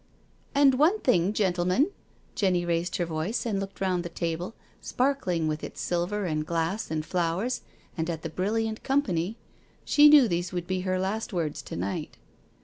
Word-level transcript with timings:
"And 0.55 0.79
one 0.79 0.99
thing, 1.01 1.31
gentlemen,*' 1.31 1.91
Jenny 2.33 2.65
raised 2.65 2.95
her 2.95 3.05
voice 3.05 3.45
and 3.45 3.59
looked 3.59 3.79
round 3.79 4.01
the 4.01 4.09
table, 4.09 4.55
sparkling 4.81 5.47
with 5.47 5.63
its 5.63 5.79
silver 5.79 6.25
and 6.25 6.43
glass 6.43 6.89
and 6.89 7.05
flowers, 7.05 7.61
and 7.95 8.09
at 8.09 8.23
the 8.23 8.29
brilliant 8.29 8.81
company; 8.81 9.37
she 9.85 10.09
knew 10.09 10.27
these 10.27 10.51
would 10.51 10.65
be 10.65 10.79
her 10.81 10.97
last 10.97 11.33
words 11.33 11.61
to 11.61 11.75
night. 11.75 12.17